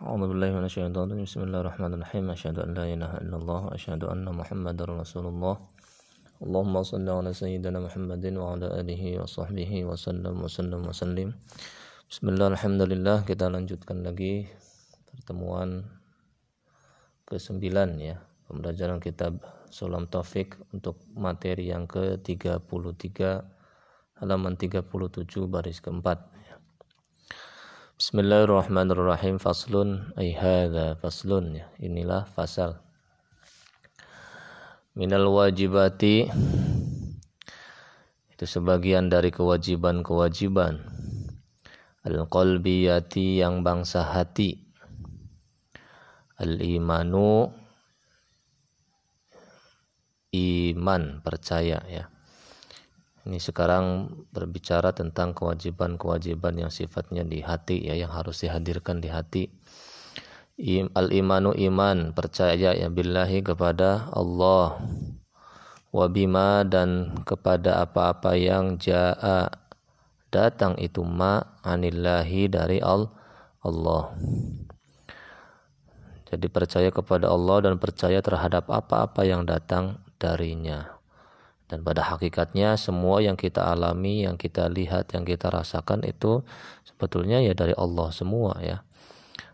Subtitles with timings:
[0.00, 3.60] أعوذ بالله من الشيطان الرجيم بسم الله الرحمن الرحيم أشهد أن لا إله إلا الله
[3.76, 5.54] أشهد أن محمدا رسول الله
[6.44, 11.28] اللهم صل على سيدنا محمد وعلى آله وصحبه وسلم وسلم وسلم
[12.12, 14.44] بسم الله الحمد لله kita lanjutkan lagi
[15.08, 15.88] pertemuan
[17.24, 17.56] ke-9
[17.96, 18.20] ya
[18.52, 19.40] pembelajaran kitab
[19.72, 22.64] Sulam Taufik untuk materi yang ke-33
[24.24, 24.84] halaman 37
[25.48, 26.36] baris keempat
[28.01, 29.37] Bismillahirrahmanirrahim.
[29.37, 31.53] Faslun ay hadza faslun.
[31.61, 32.81] Ya inilah fasal.
[34.97, 36.25] Minal wajibati
[38.33, 40.81] itu sebagian dari kewajiban-kewajiban.
[42.01, 44.65] Al-qalbiyati yang bangsa hati.
[46.41, 47.53] Al-imanu
[50.33, 52.09] iman percaya ya
[53.21, 59.43] ini sekarang berbicara tentang kewajiban-kewajiban yang sifatnya di hati ya yang harus dihadirkan di hati.
[60.93, 64.77] Al imanu iman percaya ya billahi kepada Allah
[65.91, 69.49] wa bima dan kepada apa-apa yang jaa
[70.31, 74.03] datang itu ma anillahi dari Allah.
[76.31, 81.00] Jadi percaya kepada Allah dan percaya terhadap apa-apa yang datang darinya.
[81.71, 86.43] Dan pada hakikatnya semua yang kita alami, yang kita lihat, yang kita rasakan itu
[86.83, 88.83] sebetulnya ya dari Allah semua ya.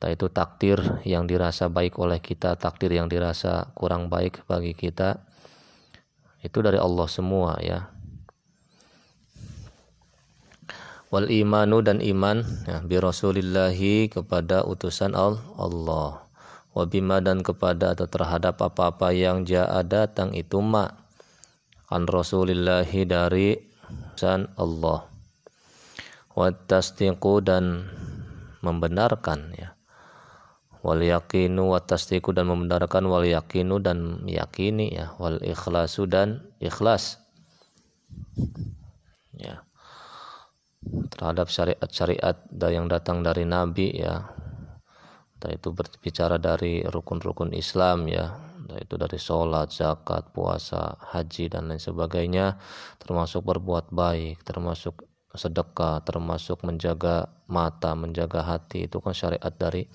[0.00, 5.20] Entah itu takdir yang dirasa baik oleh kita, takdir yang dirasa kurang baik bagi kita,
[6.40, 7.92] itu dari Allah semua ya.
[11.12, 16.24] Wal imanu dan iman ya, bi rasulillahi kepada utusan Allah.
[16.72, 21.07] Wabima dan kepada atau terhadap apa-apa yang jaa datang itu ma
[21.88, 23.56] an rasulillahi dari
[24.16, 25.08] san Allah.
[26.36, 27.88] Wa tasdiqu dan
[28.60, 29.74] membenarkan ya.
[30.84, 35.16] Wal yakinu wa tasdiqu dan membenarkan wal yakinu dan yakini ya.
[35.18, 37.18] Wal ikhlasu dan ikhlas.
[39.34, 39.64] Ya.
[41.18, 44.28] Terhadap syariat-syariat yang datang dari nabi ya.
[45.38, 52.60] Itu berbicara dari rukun-rukun Islam ya itu dari sholat, zakat, puasa, haji dan lain sebagainya
[53.00, 59.88] termasuk berbuat baik, termasuk sedekah, termasuk menjaga mata, menjaga hati itu kan syariat dari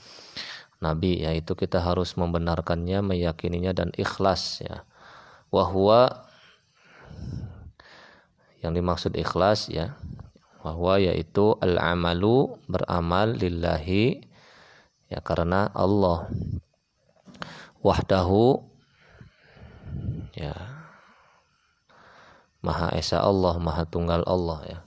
[0.82, 4.90] Nabi yaitu kita harus membenarkannya, meyakininya dan ikhlas ya.
[5.54, 6.26] Wahwa
[8.66, 9.94] yang dimaksud ikhlas ya
[10.64, 14.24] bahwa yaitu al-amalu beramal lillahi
[15.12, 16.32] ya karena Allah
[17.84, 18.64] wahdahu
[20.34, 20.56] ya
[22.64, 24.80] Maha Esa Allah, Maha Tunggal Allah ya.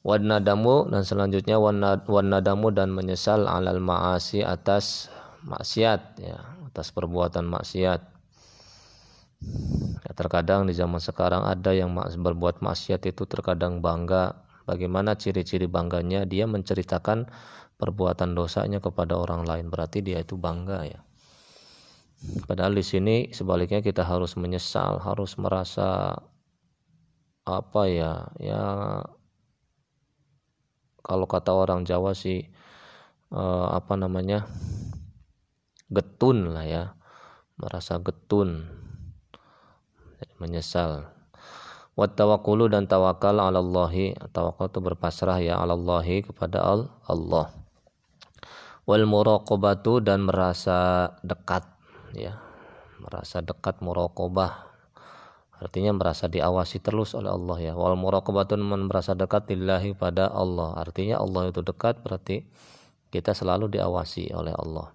[0.00, 5.12] Wanadamu dan selanjutnya wanadamu dan menyesal alal maasi atas
[5.44, 8.00] maksiat ya, atas perbuatan maksiat.
[10.00, 14.48] Ya, terkadang di zaman sekarang ada yang berbuat maksiat itu terkadang bangga.
[14.64, 16.24] Bagaimana ciri-ciri bangganya?
[16.24, 17.28] Dia menceritakan
[17.76, 19.68] perbuatan dosanya kepada orang lain.
[19.68, 21.04] Berarti dia itu bangga ya.
[22.18, 26.18] Padahal di sini sebaliknya kita harus menyesal, harus merasa
[27.46, 28.62] apa ya, ya
[31.06, 32.42] kalau kata orang Jawa sih
[33.30, 34.50] eh, apa namanya
[35.88, 36.84] getun lah ya,
[37.54, 38.66] merasa getun,
[40.42, 41.06] menyesal.
[41.94, 46.62] Wat tawakkulu dan tawakal ala Allahi, tawakal itu berpasrah ya ala Allahi kepada
[47.06, 47.50] Allah.
[48.86, 51.77] Wal muraqabatu dan merasa dekat
[52.14, 52.38] ya
[53.00, 54.68] merasa dekat muraqabah.
[55.58, 57.72] Artinya merasa diawasi terus oleh Allah ya.
[57.74, 60.78] Wal muraqabatun merasa dekat lillahi pada Allah.
[60.78, 62.46] Artinya Allah itu dekat berarti
[63.10, 64.94] kita selalu diawasi oleh Allah.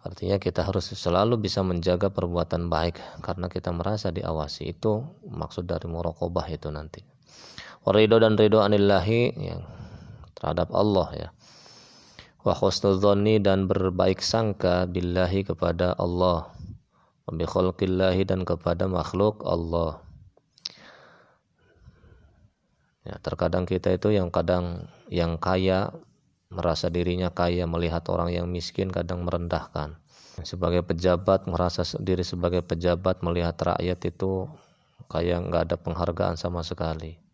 [0.00, 4.72] Artinya kita harus selalu bisa menjaga perbuatan baik karena kita merasa diawasi.
[4.72, 7.04] Itu maksud dari muraqabah itu nanti.
[7.84, 9.60] Warido dan ridho anillahi yang
[10.32, 11.28] terhadap Allah ya
[12.48, 16.48] wa husnudzonni dan berbaik sangka billahi kepada Allah.
[17.28, 20.00] Wa bi khalqillahi dan kepada makhluk Allah.
[23.04, 25.92] Ya terkadang kita itu yang kadang yang kaya
[26.48, 30.00] merasa dirinya kaya melihat orang yang miskin kadang merendahkan.
[30.40, 34.48] Sebagai pejabat merasa diri sebagai pejabat melihat rakyat itu
[35.12, 37.27] kayak nggak ada penghargaan sama sekali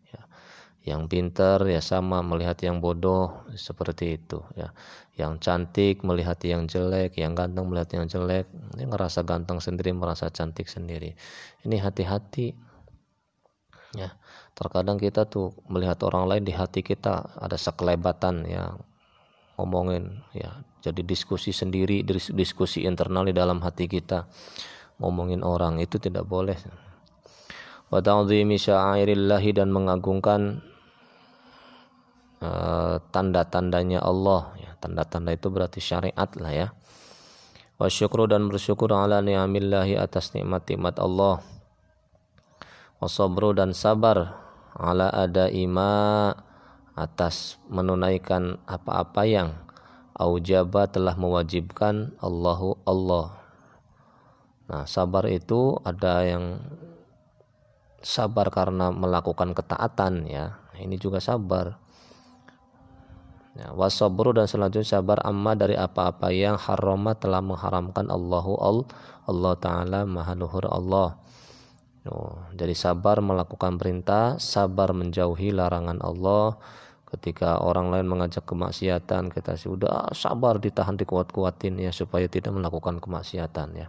[0.85, 4.69] yang pintar ya sama melihat yang bodoh seperti itu ya.
[5.17, 8.45] Yang cantik melihat yang jelek yang ganteng melihat yang jelek
[8.77, 11.17] ini ngerasa ganteng sendiri merasa cantik sendiri.
[11.65, 12.53] Ini hati-hati
[13.97, 14.13] ya.
[14.53, 18.77] Terkadang kita tuh melihat orang lain di hati kita ada sekelebatan ya.
[19.57, 24.29] Ngomongin ya jadi diskusi sendiri diskusi internal di dalam hati kita.
[25.01, 26.61] Ngomongin orang itu tidak boleh.
[27.89, 30.61] Wa ta'zimi sya'airillahi dan mengagungkan
[32.41, 36.67] uh, tanda-tandanya Allah ya tanda-tanda itu berarti syariat lah ya
[37.75, 41.43] wa syukru dan bersyukur ala ni'amillahi atas nikmat-nikmat Allah
[42.99, 44.39] wa sabru dan sabar
[44.75, 46.31] ala ada ima
[46.95, 49.51] atas menunaikan apa-apa yang
[50.15, 53.35] aujaba telah mewajibkan Allahu Allah.
[54.65, 56.63] Nah, sabar itu ada yang
[57.99, 60.57] sabar karena melakukan ketaatan ya.
[60.79, 61.77] Ini juga sabar.
[63.55, 68.87] Ya, wasabru dan selanjutnya sabar amma dari apa-apa yang harama telah mengharamkan Allahu Allah,
[69.31, 71.15] Allah Ta'ala maha luhur Allah.
[72.05, 76.59] Oh, jadi sabar melakukan perintah, sabar menjauhi larangan Allah.
[77.07, 83.71] Ketika orang lain mengajak kemaksiatan, kita sudah sabar ditahan dikuat-kuatin ya supaya tidak melakukan kemaksiatan
[83.71, 83.87] ya.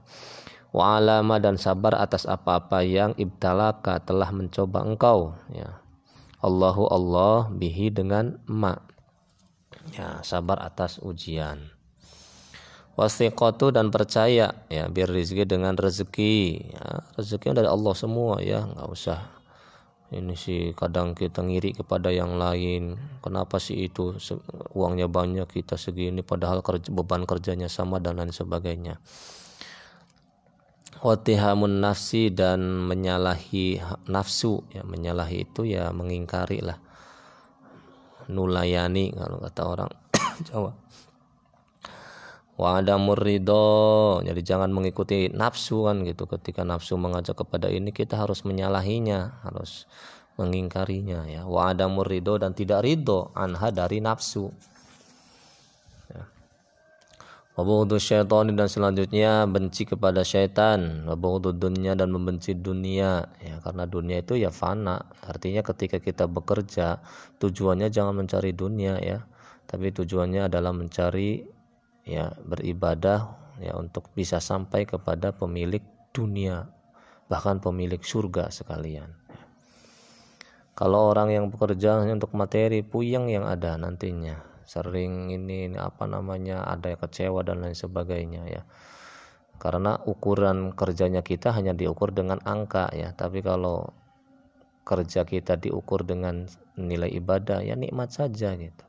[0.70, 5.82] Wa alama dan sabar atas apa-apa yang ibtalaka telah mencoba engkau ya.
[6.38, 8.78] Allahu Allah bihi dengan ma
[9.94, 11.76] ya sabar atas ujian.
[12.96, 16.36] Wasiqatu dan percaya ya biar rezeki dengan rezeki.
[16.72, 18.64] Ya, rezeki dari Allah semua ya.
[18.64, 19.20] Nggak usah
[20.16, 22.96] ini sih kadang kita ngiri kepada yang lain.
[23.20, 24.16] Kenapa sih itu
[24.72, 28.96] uangnya banyak kita segini padahal kerja, beban kerjanya sama dan lain sebagainya.
[31.04, 36.80] Watihamun nafsi dan menyalahi nafsu ya menyalahi itu ya mengingkari lah
[38.28, 39.90] nulayani kalau kata orang
[40.48, 40.72] Jawa.
[42.56, 46.24] Wa murido jadi jangan mengikuti nafsu kan gitu.
[46.24, 49.84] Ketika nafsu mengajak kepada ini kita harus menyalahinya harus
[50.40, 51.42] mengingkarinya ya.
[51.44, 54.48] Wa ada murido dan tidak ridho anha dari nafsu
[57.56, 61.08] Wabudu syaitan dan selanjutnya benci kepada syaitan.
[61.08, 63.32] Wabudu dunia dan membenci dunia.
[63.40, 65.08] Ya, karena dunia itu ya fana.
[65.24, 67.00] Artinya ketika kita bekerja,
[67.40, 69.24] tujuannya jangan mencari dunia ya.
[69.64, 71.48] Tapi tujuannya adalah mencari
[72.04, 73.24] ya beribadah
[73.56, 75.80] ya untuk bisa sampai kepada pemilik
[76.12, 76.68] dunia.
[77.32, 79.08] Bahkan pemilik surga sekalian.
[80.76, 86.66] Kalau orang yang bekerja untuk materi, puyeng yang ada nantinya sering ini, ini apa namanya
[86.66, 88.62] ada yang kecewa dan lain sebagainya ya.
[89.56, 93.14] Karena ukuran kerjanya kita hanya diukur dengan angka ya.
[93.16, 93.94] Tapi kalau
[94.86, 96.44] kerja kita diukur dengan
[96.76, 98.84] nilai ibadah ya nikmat saja gitu.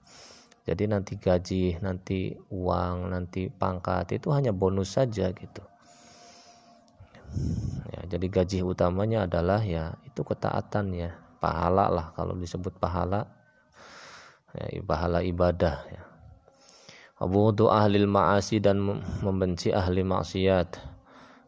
[0.68, 5.64] Jadi nanti gaji nanti uang nanti pangkat itu hanya bonus saja gitu.
[7.96, 11.16] Ya jadi gaji utamanya adalah ya itu ketaatan ya.
[11.38, 13.37] Pahala lah kalau disebut pahala
[14.56, 16.08] ya, pahala ibadah ya.
[17.18, 18.78] Abudu ahli ma'asi dan
[19.26, 20.78] membenci ahli maksiat.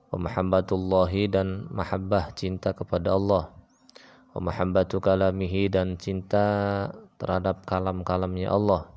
[0.10, 3.54] Wa mahabbatullahi dan mahabbah cinta kepada Allah.
[4.34, 6.90] Wa mahabbatu kalamihi dan cinta
[7.22, 8.90] terhadap kalam-kalamnya Allah.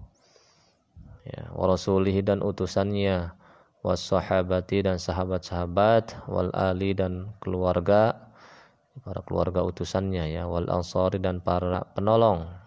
[1.28, 3.36] Ya, wa rasulihi dan utusannya.
[3.84, 6.24] Wa sahabati dan sahabat-sahabat.
[6.24, 8.32] Wal ali dan keluarga.
[9.04, 10.48] Para keluarga utusannya ya.
[10.48, 12.61] Wal ansari dan para penolong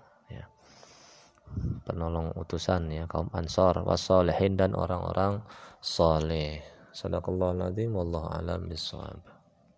[1.84, 5.44] penolong utusan ya kaum ansor wasolehin dan orang-orang
[5.84, 6.63] soleh
[6.96, 9.35] sadaqallahu alazim wallahu alam bisawab